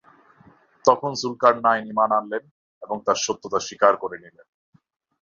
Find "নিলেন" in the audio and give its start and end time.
4.17-4.47